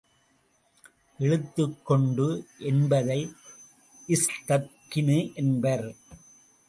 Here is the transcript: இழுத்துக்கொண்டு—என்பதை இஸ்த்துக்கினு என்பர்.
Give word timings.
இழுத்துக்கொண்டு—என்பதை 1.19 3.19
இஸ்த்துக்கினு 4.09 5.33
என்பர். 5.35 5.87